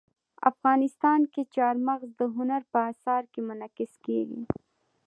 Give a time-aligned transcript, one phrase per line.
[0.51, 4.41] افغانستان کې چار مغز د هنر په اثار کې منعکس کېږي.